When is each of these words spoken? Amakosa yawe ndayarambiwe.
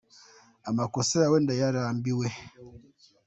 Amakosa 0.69 1.13
yawe 1.23 1.37
ndayarambiwe. 1.43 2.27